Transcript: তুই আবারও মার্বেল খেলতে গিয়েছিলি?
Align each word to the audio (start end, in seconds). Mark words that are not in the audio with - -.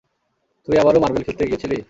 তুই 0.67 0.75
আবারও 0.77 0.99
মার্বেল 0.99 1.23
খেলতে 1.23 1.43
গিয়েছিলি? 1.45 1.77